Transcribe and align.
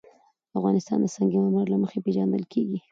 افغانستان 0.57 0.97
د 1.01 1.05
سنگ 1.15 1.31
مرمر 1.43 1.65
له 1.73 1.77
مخې 1.83 1.99
پېژندل 2.05 2.43
کېږي. 2.53 2.77